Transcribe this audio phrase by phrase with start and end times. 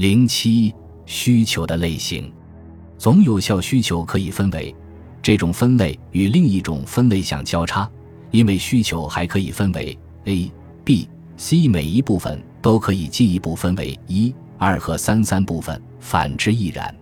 [0.00, 0.74] 零七
[1.04, 2.32] 需求的类型。
[2.96, 4.74] 总有效需求可以分为
[5.20, 7.86] 这种分类与另一种分类相交叉
[8.30, 16.94] 因为需求还可以分为 abc 每一部分都可以进一步分为一二和三三部分反之亦然。